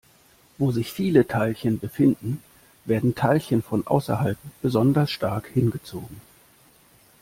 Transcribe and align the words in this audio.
Wo 0.57 0.71
sich 0.71 0.91
viele 0.91 1.27
Teilchen 1.27 1.77
befinden, 1.77 2.41
werden 2.85 3.13
Teilchen 3.13 3.61
von 3.61 3.85
außerhalb 3.85 4.39
besonders 4.63 5.11
stark 5.11 5.45
hingezogen. 5.45 6.19